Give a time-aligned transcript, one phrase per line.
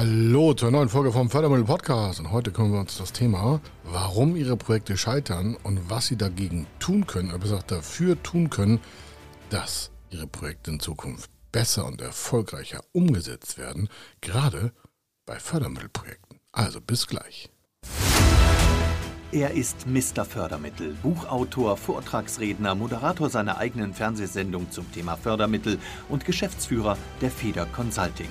[0.00, 4.34] Hallo zur neuen Folge vom Fördermittel Podcast und heute kümmern wir uns das Thema, warum
[4.34, 8.80] Ihre Projekte scheitern und was Sie dagegen tun können, oder besser dafür tun können,
[9.50, 13.90] dass Ihre Projekte in Zukunft besser und erfolgreicher umgesetzt werden,
[14.22, 14.72] gerade
[15.26, 16.38] bei Fördermittelprojekten.
[16.50, 17.50] Also bis gleich.
[19.32, 20.24] Er ist Mr.
[20.24, 25.78] Fördermittel, Buchautor, Vortragsredner, Moderator seiner eigenen Fernsehsendung zum Thema Fördermittel
[26.08, 28.30] und Geschäftsführer der Feder Consulting.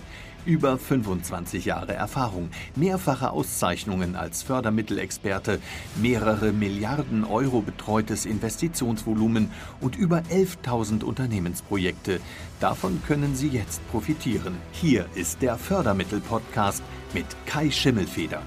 [0.45, 5.59] Über 25 Jahre Erfahrung, mehrfache Auszeichnungen als Fördermittelexperte,
[6.01, 12.19] mehrere Milliarden Euro betreutes Investitionsvolumen und über 11.000 Unternehmensprojekte.
[12.59, 14.55] Davon können Sie jetzt profitieren.
[14.71, 16.81] Hier ist der Fördermittel-Podcast
[17.13, 18.41] mit Kai Schimmelfeder.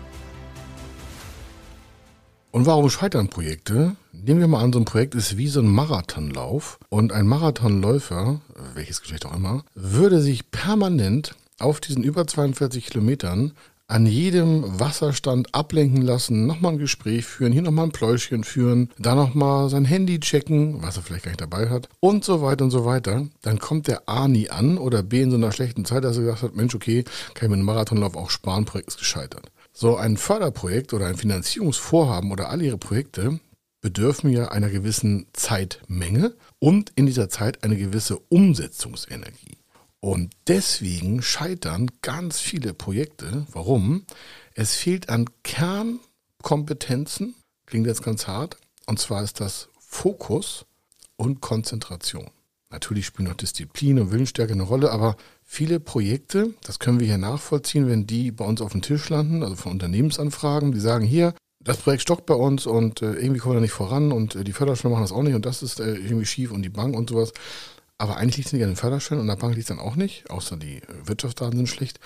[2.51, 3.97] Und warum scheitern Projekte?
[4.13, 8.41] Nehmen wir mal an, so ein Projekt ist wie so ein Marathonlauf und ein Marathonläufer,
[8.75, 13.53] welches Geschlecht auch immer, würde sich permanent auf diesen über 42 Kilometern
[13.87, 19.15] an jedem Wasserstand ablenken lassen, nochmal ein Gespräch führen, hier nochmal ein Pläuschchen führen, da
[19.15, 22.71] nochmal sein Handy checken, was er vielleicht gar nicht dabei hat und so weiter und
[22.71, 26.05] so weiter, dann kommt der A nie an oder B in so einer schlechten Zeit,
[26.05, 28.99] dass er gesagt hat, Mensch, okay, kann ich mir einen Marathonlauf auch sparen, Projekt ist
[28.99, 29.51] gescheitert.
[29.73, 33.39] So ein Förderprojekt oder ein Finanzierungsvorhaben oder all ihre Projekte
[33.83, 39.59] bedürfen ja einer gewissen Zeitmenge und in dieser Zeit eine gewisse Umsetzungsenergie.
[40.05, 43.47] Und deswegen scheitern ganz viele Projekte.
[43.51, 44.05] Warum?
[44.53, 50.67] Es fehlt an Kernkompetenzen, klingt jetzt ganz hart, und zwar ist das Fokus
[51.17, 52.27] und Konzentration.
[52.69, 57.17] Natürlich spielen noch Disziplin und Willensstärke eine Rolle, aber viele Projekte, das können wir hier
[57.17, 61.33] nachvollziehen, wenn die bei uns auf dem Tisch landen, also von Unternehmensanfragen, die sagen hier,
[61.61, 64.45] das Projekt stockt bei uns und äh, irgendwie kommen wir da nicht voran und äh,
[64.45, 66.95] die Förderstellen machen das auch nicht und das ist äh, irgendwie schief und die Bank
[66.95, 67.33] und sowas.
[67.99, 69.97] Aber eigentlich liegt es nicht an den Förderstellen und der Bank liegt es dann auch
[69.97, 72.01] nicht, außer die äh, Wirtschaftsdaten sind schlecht,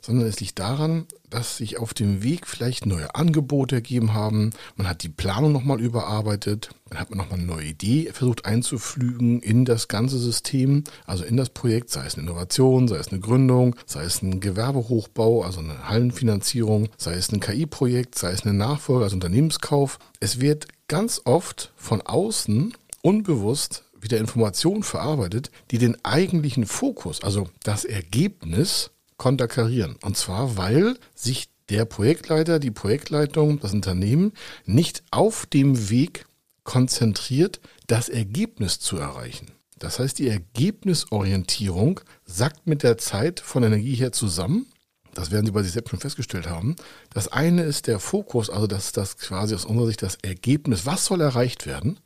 [0.00, 4.50] sondern es liegt daran, dass sich auf dem Weg vielleicht neue Angebote ergeben haben.
[4.76, 9.40] Man hat die Planung nochmal überarbeitet, dann hat man nochmal eine neue Idee versucht einzuflügen
[9.40, 13.20] in das ganze System, also in das Projekt, sei es eine Innovation, sei es eine
[13.20, 18.54] Gründung, sei es ein Gewerbehochbau, also eine Hallenfinanzierung, sei es ein KI-Projekt, sei es eine
[18.54, 19.98] Nachfolge, also Unternehmenskauf.
[20.20, 27.48] Es wird ganz oft von außen unbewusst wieder Informationen verarbeitet, die den eigentlichen Fokus, also
[27.62, 29.96] das Ergebnis, konterkarieren.
[30.02, 34.32] Und zwar, weil sich der Projektleiter, die Projektleitung, das Unternehmen
[34.64, 36.26] nicht auf dem Weg
[36.64, 39.48] konzentriert, das Ergebnis zu erreichen.
[39.78, 44.66] Das heißt, die Ergebnisorientierung sackt mit der Zeit von Energie her zusammen.
[45.12, 46.76] Das werden Sie bei sich selbst schon festgestellt haben.
[47.12, 50.86] Das eine ist der Fokus, also das, das quasi aus unserer Sicht das Ergebnis.
[50.86, 51.98] Was soll erreicht werden?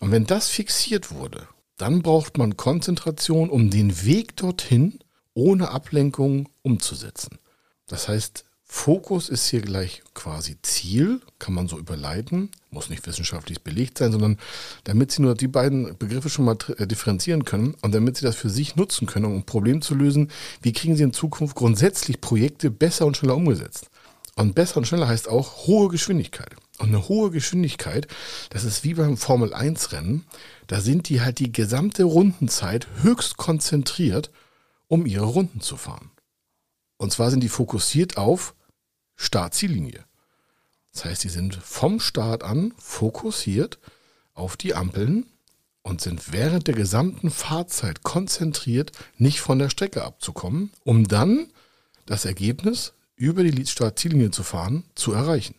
[0.00, 4.98] Und wenn das fixiert wurde, dann braucht man Konzentration, um den Weg dorthin
[5.34, 7.38] ohne Ablenkung umzusetzen.
[7.86, 13.62] Das heißt, Fokus ist hier gleich quasi Ziel, kann man so überleiten, muss nicht wissenschaftlich
[13.62, 14.38] belegt sein, sondern
[14.82, 18.34] damit Sie nur die beiden Begriffe schon mal äh, differenzieren können und damit Sie das
[18.34, 20.30] für sich nutzen können, um ein Problem zu lösen,
[20.62, 23.90] wie kriegen Sie in Zukunft grundsätzlich Projekte besser und schneller umgesetzt.
[24.34, 26.56] Und besser und schneller heißt auch hohe Geschwindigkeit.
[26.78, 28.08] Und eine hohe Geschwindigkeit,
[28.50, 30.26] das ist wie beim Formel 1 Rennen,
[30.66, 34.30] da sind die halt die gesamte Rundenzeit höchst konzentriert,
[34.88, 36.10] um ihre Runden zu fahren.
[36.96, 38.54] Und zwar sind die fokussiert auf
[39.16, 40.04] Start-Ziellinie.
[40.92, 43.78] Das heißt, sie sind vom Start an fokussiert
[44.32, 45.26] auf die Ampeln
[45.82, 51.48] und sind während der gesamten Fahrzeit konzentriert, nicht von der Strecke abzukommen, um dann
[52.06, 55.54] das Ergebnis über die Start-Ziellinie zu fahren, zu erreichen.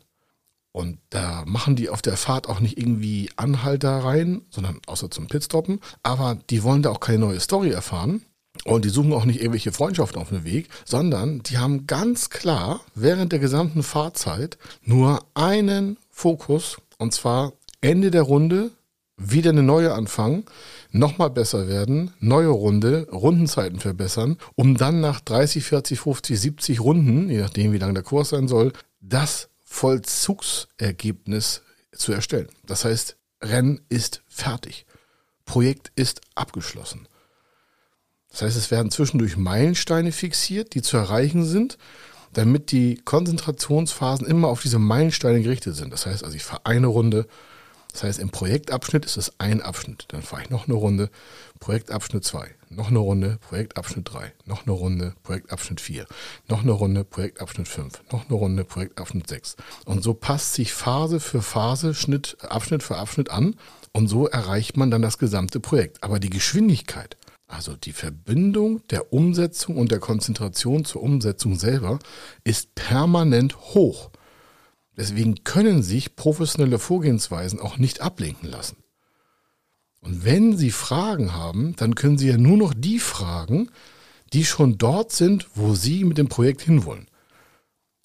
[0.75, 5.27] Und da machen die auf der Fahrt auch nicht irgendwie Anhalter rein, sondern außer zum
[5.27, 5.79] Pitstoppen.
[6.03, 8.25] Aber die wollen da auch keine neue Story erfahren.
[8.65, 12.81] Und die suchen auch nicht irgendwelche Freundschaften auf dem Weg, sondern die haben ganz klar
[12.93, 16.75] während der gesamten Fahrzeit nur einen Fokus.
[16.97, 18.71] Und zwar Ende der Runde,
[19.15, 20.43] wieder eine neue anfangen,
[20.91, 27.29] nochmal besser werden, neue Runde, Rundenzeiten verbessern, um dann nach 30, 40, 50, 70 Runden,
[27.29, 31.61] je nachdem wie lang der Kurs sein soll, das Vollzugsergebnis
[31.91, 32.47] zu erstellen.
[32.65, 34.85] Das heißt, Rennen ist fertig.
[35.43, 37.09] Projekt ist abgeschlossen.
[38.31, 41.77] Das heißt, es werden zwischendurch Meilensteine fixiert, die zu erreichen sind,
[42.31, 45.91] damit die Konzentrationsphasen immer auf diese Meilensteine gerichtet sind.
[45.91, 47.27] Das heißt also, ich fahre eine Runde,
[47.95, 50.03] Das heißt, im Projektabschnitt ist es ein Abschnitt.
[50.09, 51.09] Dann fahre ich noch eine Runde,
[51.61, 56.05] Projektabschnitt 2, noch eine Runde, Projektabschnitt 3, noch eine Runde, Projektabschnitt 4,
[56.49, 59.55] noch eine Runde, Projektabschnitt 5, noch eine Runde, Projektabschnitt 6.
[59.85, 63.55] Und so passt sich Phase für Phase, Schnitt, Abschnitt für Abschnitt an
[63.93, 66.03] und so erreicht man dann das gesamte Projekt.
[66.03, 67.15] Aber die Geschwindigkeit,
[67.47, 71.99] also die Verbindung der Umsetzung und der Konzentration zur Umsetzung selber,
[72.43, 74.09] ist permanent hoch.
[74.97, 78.77] Deswegen können sich professionelle Vorgehensweisen auch nicht ablenken lassen.
[80.01, 83.71] Und wenn Sie Fragen haben, dann können Sie ja nur noch die fragen,
[84.33, 87.07] die schon dort sind, wo Sie mit dem Projekt hinwollen.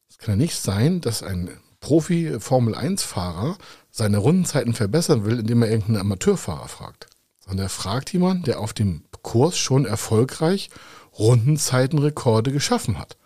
[0.09, 1.51] Es kann ja nicht sein, dass ein
[1.81, 3.57] Profi-Formel-1-Fahrer
[3.91, 7.09] seine Rundenzeiten verbessern will, indem er irgendeinen Amateurfahrer fragt.
[7.41, 10.71] Sondern er fragt jemanden, der auf dem Kurs schon erfolgreich
[11.19, 13.17] Rundenzeitenrekorde geschaffen hat.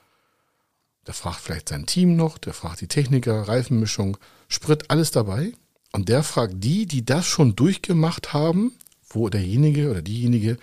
[1.07, 4.17] Der fragt vielleicht sein Team noch, der fragt die Techniker, Reifenmischung,
[4.49, 5.53] Sprit, alles dabei.
[5.93, 8.73] Und der fragt die, die das schon durchgemacht haben,
[9.09, 10.57] wo derjenige oder diejenige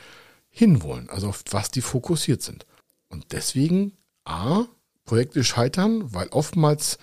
[0.50, 2.66] hinwollen, also auf was die fokussiert sind.
[3.08, 3.94] Und deswegen,
[4.26, 4.66] a,
[5.06, 6.98] Projekte scheitern, weil oftmals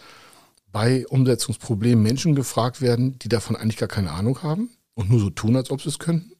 [0.70, 5.30] bei Umsetzungsproblemen Menschen gefragt werden, die davon eigentlich gar keine Ahnung haben und nur so
[5.30, 6.32] tun, als ob sie es könnten.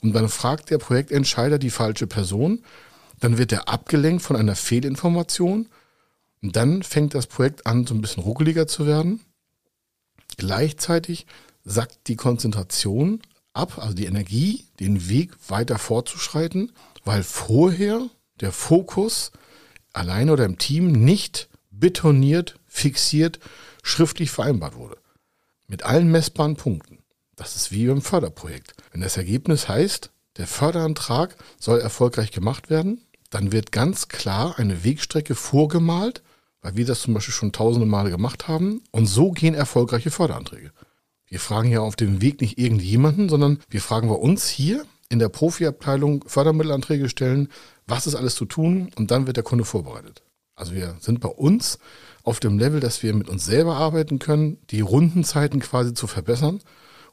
[0.00, 2.64] Und dann fragt der Projektentscheider die falsche Person,
[3.20, 5.68] dann wird er abgelenkt von einer Fehlinformation
[6.42, 9.20] und dann fängt das Projekt an, so ein bisschen ruckeliger zu werden.
[10.36, 11.26] Gleichzeitig
[11.64, 13.20] sackt die Konzentration
[13.52, 16.72] ab, also die Energie, den Weg weiter fortzuschreiten,
[17.04, 18.08] weil vorher
[18.40, 19.32] der Fokus
[19.92, 23.40] alleine oder im Team nicht betoniert, fixiert,
[23.82, 24.98] schriftlich vereinbart wurde.
[25.66, 26.98] Mit allen messbaren Punkten.
[27.36, 28.74] Das ist wie beim Förderprojekt.
[28.92, 34.84] Wenn das Ergebnis heißt, der Förderantrag soll erfolgreich gemacht werden, dann wird ganz klar eine
[34.84, 36.22] Wegstrecke vorgemalt,
[36.62, 38.82] weil wir das zum Beispiel schon tausende Male gemacht haben.
[38.90, 40.72] Und so gehen erfolgreiche Förderanträge.
[41.26, 45.18] Wir fragen ja auf dem Weg nicht irgendjemanden, sondern wir fragen bei uns hier in
[45.18, 47.48] der Profiabteilung Fördermittelanträge stellen,
[47.86, 50.22] was ist alles zu tun und dann wird der Kunde vorbereitet.
[50.54, 51.78] Also wir sind bei uns
[52.22, 56.60] auf dem Level, dass wir mit uns selber arbeiten können, die Rundenzeiten quasi zu verbessern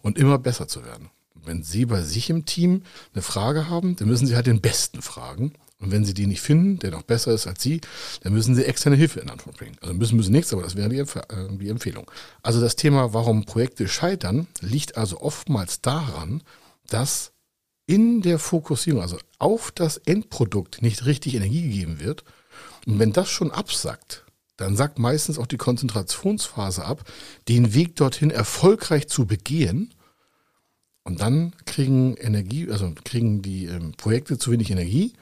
[0.01, 1.09] und immer besser zu werden.
[1.33, 2.83] Wenn Sie bei sich im Team
[3.13, 6.41] eine Frage haben, dann müssen Sie halt den Besten fragen und wenn Sie die nicht
[6.41, 7.81] finden, der noch besser ist als Sie,
[8.21, 9.77] dann müssen Sie externe Hilfe in Antwort bringen.
[9.81, 11.21] Also müssen müssen nichts, aber das wäre die, Empf äh,
[11.51, 12.09] die Empfehlung.
[12.41, 16.41] Also das Thema, warum Projekte scheitern, liegt also oftmals daran,
[16.88, 17.31] dass
[17.85, 22.23] in der Fokussierung, also auf das Endprodukt, nicht richtig Energie gegeben wird.
[22.88, 24.25] Und wenn das schon absackt,
[24.57, 27.03] dann sackt meistens auch die Konzentrationsphase ab,
[27.47, 29.94] den Weg dorthin erfolgreich zu begehen.
[31.03, 35.13] Und dann kriegen Energie, also kriegen die ähm, Projekte zu wenig Energie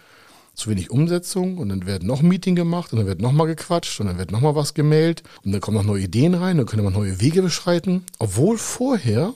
[0.55, 4.07] zu wenig Umsetzung und dann wird noch Meeting gemacht und dann wird nochmal gequatscht und
[4.07, 6.91] dann wird nochmal was gemailt und dann kommen noch neue Ideen rein, dann können wir
[6.91, 9.33] neue Wege beschreiten, obwohl vorher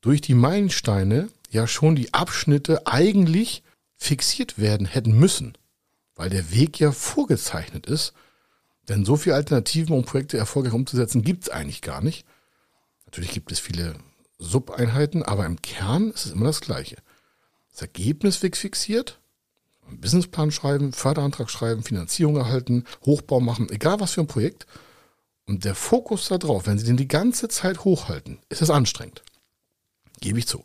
[0.00, 3.62] durch die Meilensteine ja schon die Abschnitte eigentlich
[3.96, 5.56] fixiert werden hätten müssen,
[6.14, 8.12] weil der Weg ja vorgezeichnet ist.
[8.88, 12.24] Denn so viele Alternativen, um Projekte erfolgreich umzusetzen, gibt es eigentlich gar nicht.
[13.06, 13.96] Natürlich gibt es viele
[14.38, 16.96] Subeinheiten, aber im Kern ist es immer das Gleiche.
[17.72, 19.20] Das Ergebnis wird fixiert
[19.90, 24.66] Businessplan schreiben, Förderantrag schreiben, Finanzierung erhalten, Hochbau machen, egal was für ein Projekt.
[25.46, 29.22] Und der Fokus da drauf, wenn Sie den die ganze Zeit hochhalten, ist es anstrengend.
[30.20, 30.64] Gebe ich zu.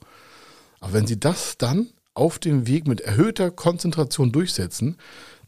[0.80, 4.98] Aber wenn Sie das dann auf dem Weg mit erhöhter Konzentration durchsetzen,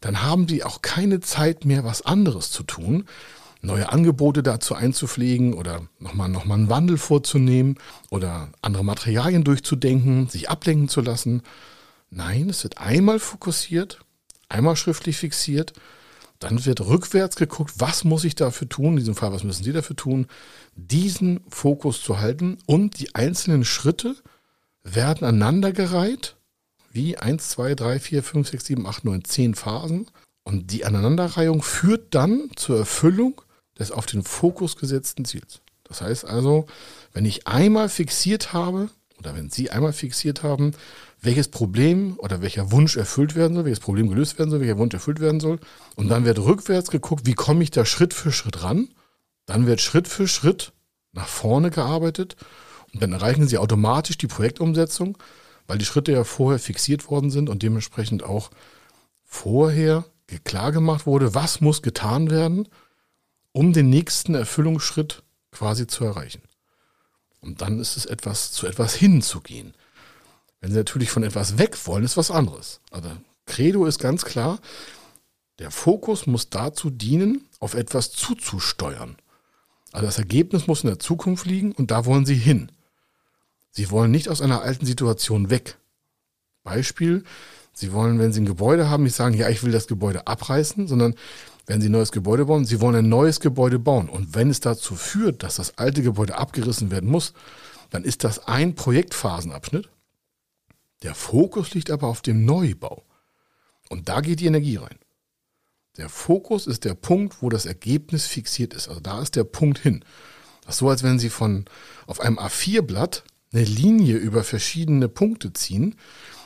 [0.00, 3.06] dann haben Sie auch keine Zeit mehr, was anderes zu tun,
[3.60, 7.76] neue Angebote dazu einzupflegen oder nochmal noch mal einen Wandel vorzunehmen
[8.10, 11.42] oder andere Materialien durchzudenken, sich ablenken zu lassen,
[12.10, 14.00] Nein, es wird einmal fokussiert,
[14.48, 15.72] einmal schriftlich fixiert,
[16.38, 19.72] dann wird rückwärts geguckt, was muss ich dafür tun, in diesem Fall, was müssen Sie
[19.72, 20.26] dafür tun,
[20.74, 24.16] diesen Fokus zu halten und die einzelnen Schritte
[24.82, 26.36] werden aneinandergereiht,
[26.92, 30.06] wie 1, 2, 3, 4, 5, 6, 7, 8, 9, 10 Phasen.
[30.44, 33.40] Und die Aneinanderreihung führt dann zur Erfüllung
[33.78, 35.60] des auf den Fokus gesetzten Ziels.
[35.84, 36.66] Das heißt also,
[37.12, 40.72] wenn ich einmal fixiert habe, oder wenn Sie einmal fixiert haben,
[41.20, 44.94] welches Problem oder welcher Wunsch erfüllt werden soll, welches Problem gelöst werden soll, welcher Wunsch
[44.94, 45.58] erfüllt werden soll.
[45.96, 48.88] Und dann wird rückwärts geguckt, wie komme ich da Schritt für Schritt ran.
[49.46, 50.72] Dann wird Schritt für Schritt
[51.12, 52.36] nach vorne gearbeitet
[52.92, 55.18] und dann erreichen Sie automatisch die Projektumsetzung,
[55.66, 58.50] weil die Schritte ja vorher fixiert worden sind und dementsprechend auch
[59.24, 60.04] vorher
[60.44, 62.68] klar gemacht wurde, was muss getan werden,
[63.52, 66.42] um den nächsten Erfüllungsschritt quasi zu erreichen.
[67.44, 69.74] Und dann ist es etwas, zu etwas hinzugehen.
[70.60, 72.80] Wenn Sie natürlich von etwas weg wollen, ist was anderes.
[72.90, 73.10] Also
[73.46, 74.58] Credo ist ganz klar,
[75.58, 79.16] der Fokus muss dazu dienen, auf etwas zuzusteuern.
[79.92, 82.72] Also das Ergebnis muss in der Zukunft liegen und da wollen Sie hin.
[83.70, 85.76] Sie wollen nicht aus einer alten Situation weg.
[86.62, 87.24] Beispiel,
[87.74, 90.88] Sie wollen, wenn Sie ein Gebäude haben, nicht sagen, ja, ich will das Gebäude abreißen,
[90.88, 91.14] sondern
[91.66, 94.08] wenn Sie ein neues Gebäude bauen, Sie wollen ein neues Gebäude bauen.
[94.08, 97.32] Und wenn es dazu führt, dass das alte Gebäude abgerissen werden muss,
[97.90, 99.88] dann ist das ein Projektphasenabschnitt.
[101.02, 103.04] Der Fokus liegt aber auf dem Neubau.
[103.88, 104.98] Und da geht die Energie rein.
[105.96, 108.88] Der Fokus ist der Punkt, wo das Ergebnis fixiert ist.
[108.88, 110.04] Also da ist der Punkt hin.
[110.64, 111.66] Das ist so, als wenn Sie von
[112.06, 115.96] auf einem A4-Blatt eine Linie über verschiedene Punkte ziehen,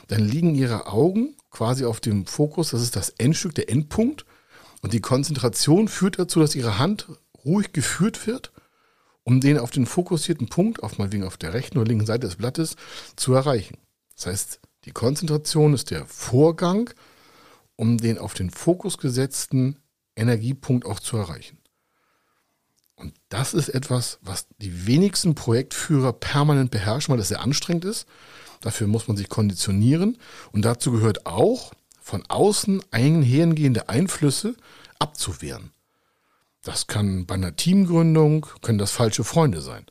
[0.07, 4.25] dann liegen Ihre Augen quasi auf dem Fokus, das ist das Endstück, der Endpunkt.
[4.81, 7.07] Und die Konzentration führt dazu, dass Ihre Hand
[7.45, 8.51] ruhig geführt wird,
[9.23, 12.27] um den auf den fokussierten Punkt, auf mal wegen auf der rechten oder linken Seite
[12.27, 12.75] des Blattes,
[13.15, 13.77] zu erreichen.
[14.15, 16.89] Das heißt, die Konzentration ist der Vorgang,
[17.75, 19.77] um den auf den Fokus gesetzten
[20.15, 21.59] Energiepunkt auch zu erreichen.
[22.95, 28.05] Und das ist etwas, was die wenigsten Projektführer permanent beherrschen, weil das sehr anstrengend ist.
[28.59, 30.17] Dafür muss man sich konditionieren.
[30.51, 31.71] Und dazu gehört auch,
[32.09, 34.55] von außen einhergehende Einflüsse
[34.97, 35.69] abzuwehren.
[36.63, 39.85] Das kann bei einer Teamgründung, können das falsche Freunde sein.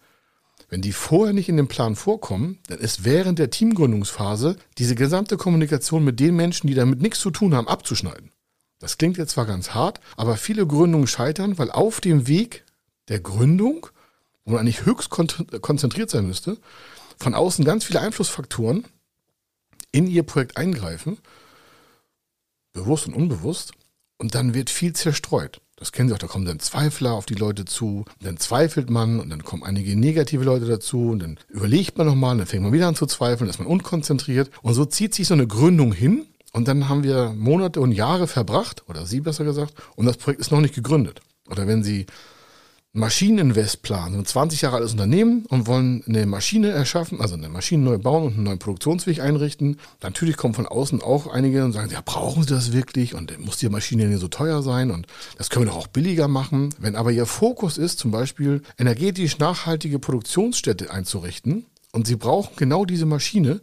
[0.68, 5.36] Wenn die vorher nicht in dem Plan vorkommen, dann ist während der Teamgründungsphase diese gesamte
[5.36, 8.32] Kommunikation mit den Menschen, die damit nichts zu tun haben, abzuschneiden.
[8.80, 12.64] Das klingt jetzt zwar ganz hart, aber viele Gründungen scheitern, weil auf dem Weg
[13.06, 13.86] der Gründung,
[14.44, 16.58] wo man eigentlich höchst konzentriert sein müsste,
[17.16, 18.86] von außen ganz viele Einflussfaktoren
[19.92, 21.18] in ihr Projekt eingreifen,
[22.78, 23.72] bewusst und unbewusst,
[24.18, 25.60] und dann wird viel zerstreut.
[25.76, 29.20] Das kennen Sie auch, da kommen dann Zweifler auf die Leute zu, dann zweifelt man
[29.20, 32.72] und dann kommen einige negative Leute dazu und dann überlegt man nochmal, dann fängt man
[32.72, 36.26] wieder an zu zweifeln, ist man unkonzentriert und so zieht sich so eine Gründung hin
[36.52, 40.40] und dann haben wir Monate und Jahre verbracht, oder Sie besser gesagt, und das Projekt
[40.40, 41.20] ist noch nicht gegründet.
[41.48, 42.06] Oder wenn Sie
[42.94, 47.50] Maschineninvest planen, so ein 20 Jahre altes Unternehmen und wollen eine Maschine erschaffen, also eine
[47.50, 49.78] Maschine neu bauen und einen neuen Produktionsweg einrichten.
[50.02, 53.14] Natürlich kommen von außen auch einige und sagen, ja, brauchen Sie das wirklich?
[53.14, 54.90] Und muss die Maschine nicht so teuer sein?
[54.90, 56.74] Und das können wir doch auch billiger machen.
[56.78, 62.86] Wenn aber Ihr Fokus ist, zum Beispiel energetisch nachhaltige Produktionsstätte einzurichten und Sie brauchen genau
[62.86, 63.60] diese Maschine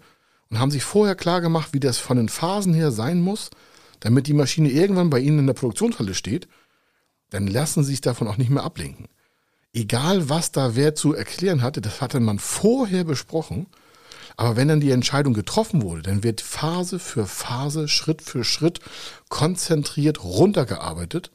[0.51, 3.49] und haben sich vorher klar gemacht, wie das von den Phasen her sein muss,
[4.01, 6.47] damit die Maschine irgendwann bei Ihnen in der Produktionshalle steht,
[7.31, 9.07] dann lassen Sie sich davon auch nicht mehr ablenken
[9.75, 13.67] egal was da wer zu erklären hatte, das hatte man vorher besprochen.
[14.37, 18.79] Aber wenn dann die Entscheidung getroffen wurde, dann wird Phase für Phase, Schritt für Schritt
[19.29, 21.31] konzentriert runtergearbeitet.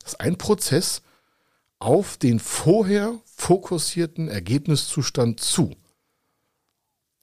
[0.00, 1.02] Das ist ein Prozess
[1.78, 5.76] auf den vorher fokussierten Ergebniszustand zu.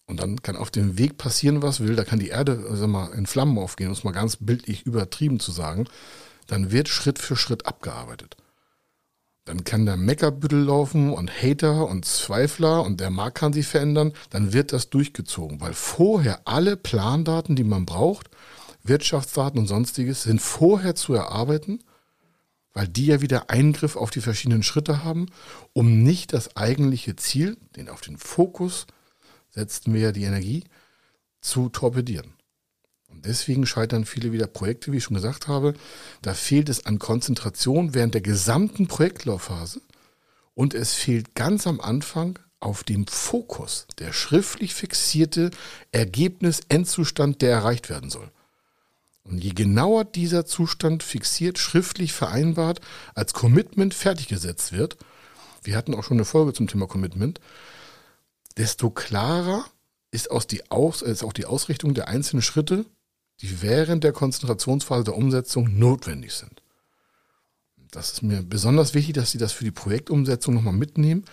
[0.05, 1.95] Und dann kann auf dem Weg passieren, was will.
[1.95, 5.39] Da kann die Erde also mal, in Flammen aufgehen, um es mal ganz bildlich übertrieben
[5.39, 5.88] zu sagen.
[6.48, 8.36] Dann wird Schritt für Schritt abgearbeitet.
[9.45, 14.13] Dann kann der Meckerbüttel laufen und Hater und Zweifler und der Markt kann sich verändern.
[14.29, 18.29] Dann wird das durchgezogen, weil vorher alle Plandaten, die man braucht,
[18.83, 21.83] Wirtschaftsdaten und sonstiges, sind vorher zu erarbeiten,
[22.73, 25.27] weil die ja wieder Eingriff auf die verschiedenen Schritte haben,
[25.73, 28.88] um nicht das eigentliche Ziel, den auf den Fokus
[29.50, 30.63] setzten wir ja die Energie,
[31.41, 32.33] zu torpedieren.
[33.25, 35.73] Deswegen scheitern viele wieder Projekte, wie ich schon gesagt habe.
[36.21, 39.81] Da fehlt es an Konzentration während der gesamten Projektlaufphase
[40.55, 45.51] und es fehlt ganz am Anfang auf dem Fokus, der schriftlich fixierte
[45.91, 48.29] Ergebnis-Endzustand, der erreicht werden soll.
[49.25, 52.81] Und je genauer dieser Zustand fixiert, schriftlich vereinbart,
[53.15, 54.97] als Commitment fertiggesetzt wird,
[55.63, 57.39] wir hatten auch schon eine Folge zum Thema Commitment,
[58.57, 59.65] desto klarer
[60.11, 62.85] ist auch die Ausrichtung der einzelnen Schritte
[63.43, 66.63] die während der Konzentrationsphase der Umsetzung notwendig sind.
[67.91, 71.25] Das ist mir besonders wichtig, dass Sie das für die Projektumsetzung nochmal mitnehmen.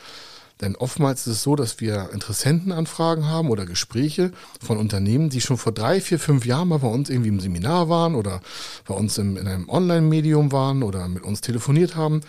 [0.60, 5.56] Denn oftmals ist es so, dass wir Interessentenanfragen haben oder Gespräche von Unternehmen, die schon
[5.56, 8.42] vor drei, vier, fünf Jahren mal bei uns irgendwie im Seminar waren oder
[8.86, 12.20] bei uns im, in einem Online-Medium waren oder mit uns telefoniert haben.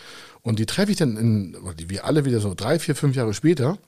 [0.43, 3.15] Und die treffe ich dann in, oder die wir alle wieder so drei, vier, fünf
[3.15, 3.79] Jahre später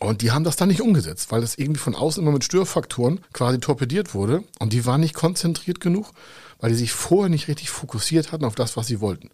[0.00, 3.20] und die haben das dann nicht umgesetzt, weil das irgendwie von außen immer mit Störfaktoren
[3.32, 4.44] quasi torpediert wurde.
[4.60, 6.12] Und die waren nicht konzentriert genug,
[6.60, 9.30] weil die sich vorher nicht richtig fokussiert hatten auf das, was sie wollten.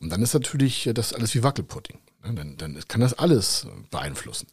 [0.00, 1.98] Und dann ist natürlich das alles wie Wackelpudding.
[2.24, 2.34] Ne?
[2.34, 4.48] Dann, dann kann das alles beeinflussen.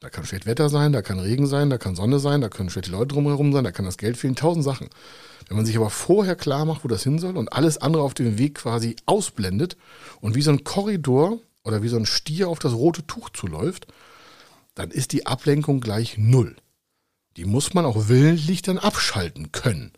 [0.00, 2.70] Da kann schlecht Wetter sein, da kann Regen sein, da kann Sonne sein, da können
[2.70, 4.88] schlechte Leute drumherum sein, da kann das Geld fehlen, tausend Sachen.
[5.46, 8.14] Wenn man sich aber vorher klar macht, wo das hin soll und alles andere auf
[8.14, 9.76] dem Weg quasi ausblendet
[10.20, 13.86] und wie so ein Korridor oder wie so ein Stier auf das rote Tuch zuläuft,
[14.80, 16.56] dann ist die Ablenkung gleich null.
[17.36, 19.92] Die muss man auch willentlich dann abschalten können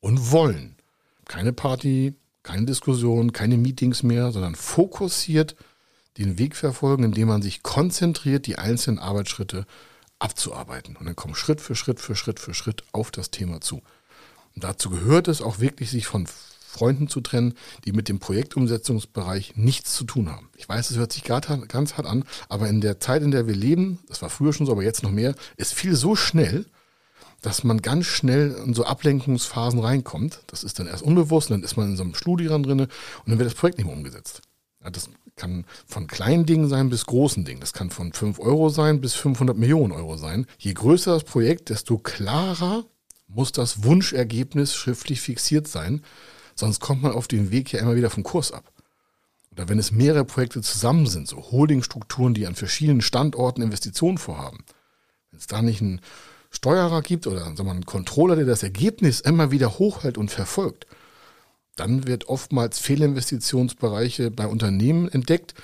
[0.00, 0.76] und wollen.
[1.24, 5.56] Keine Party, keine Diskussion, keine Meetings mehr, sondern fokussiert
[6.18, 9.64] den Weg verfolgen, indem man sich konzentriert die einzelnen Arbeitsschritte
[10.18, 10.96] abzuarbeiten.
[10.96, 13.76] Und dann kommen Schritt für Schritt für Schritt für Schritt auf das Thema zu.
[14.54, 16.28] Und dazu gehört es auch wirklich, sich von
[16.76, 17.54] Freunden zu trennen,
[17.84, 20.50] die mit dem Projektumsetzungsbereich nichts zu tun haben.
[20.56, 23.56] Ich weiß, es hört sich ganz hart an, aber in der Zeit, in der wir
[23.56, 26.66] leben, das war früher schon so, aber jetzt noch mehr, ist viel so schnell,
[27.40, 30.40] dass man ganz schnell in so Ablenkungsphasen reinkommt.
[30.48, 32.90] Das ist dann erst unbewusst, dann ist man in so einem Studieren drin und
[33.26, 34.42] dann wird das Projekt nicht mehr umgesetzt.
[34.82, 37.60] Ja, das kann von kleinen Dingen sein bis großen Dingen.
[37.60, 40.46] Das kann von 5 Euro sein bis 500 Millionen Euro sein.
[40.58, 42.84] Je größer das Projekt, desto klarer
[43.28, 46.02] muss das Wunschergebnis schriftlich fixiert sein.
[46.56, 48.64] Sonst kommt man auf dem Weg ja immer wieder vom Kurs ab.
[49.52, 54.64] Oder wenn es mehrere Projekte zusammen sind, so Holdingstrukturen, die an verschiedenen Standorten Investitionen vorhaben.
[55.30, 56.00] Wenn es da nicht einen
[56.50, 60.86] Steuerer gibt oder sagen wir, einen Controller, der das Ergebnis immer wieder hochhält und verfolgt,
[61.76, 65.54] dann wird oftmals Fehlinvestitionsbereiche bei Unternehmen entdeckt.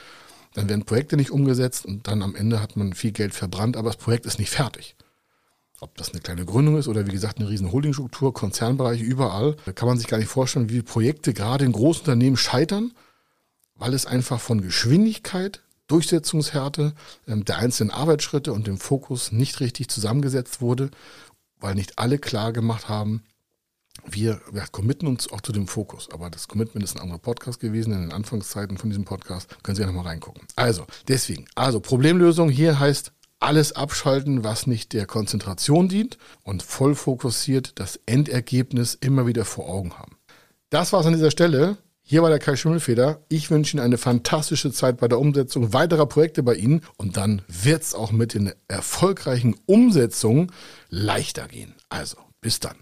[0.55, 3.89] Dann werden Projekte nicht umgesetzt und dann am Ende hat man viel Geld verbrannt, aber
[3.89, 4.95] das Projekt ist nicht fertig.
[5.83, 9.73] Ob das eine kleine Gründung ist oder wie gesagt eine riesen Holdingstruktur, Konzernbereiche überall, da
[9.73, 12.93] kann man sich gar nicht vorstellen, wie Projekte gerade in großen Unternehmen scheitern,
[13.75, 16.95] weil es einfach von Geschwindigkeit, Durchsetzungshärte
[17.27, 20.89] ähm, der einzelnen Arbeitsschritte und dem Fokus nicht richtig zusammengesetzt wurde,
[21.59, 23.25] weil nicht alle klar gemacht haben,
[24.07, 27.59] wir, wir committen uns auch zu dem Fokus, aber das Commitment ist ein anderer Podcast
[27.59, 29.49] gewesen in den Anfangszeiten von diesem Podcast.
[29.65, 30.47] Können Sie ja nochmal reingucken.
[30.55, 33.13] Also, deswegen, also Problemlösung hier heißt
[33.43, 39.69] alles abschalten, was nicht der Konzentration dient und voll fokussiert das Endergebnis immer wieder vor
[39.69, 40.17] Augen haben.
[40.71, 41.77] Das war's an dieser Stelle.
[42.03, 43.21] Hier war der Kai Schimmelfeder.
[43.29, 47.43] Ich wünsche Ihnen eine fantastische Zeit bei der Umsetzung weiterer Projekte bei Ihnen und dann
[47.47, 50.51] wird's auch mit den erfolgreichen Umsetzungen
[50.89, 51.75] leichter gehen.
[51.89, 52.82] Also, bis dann.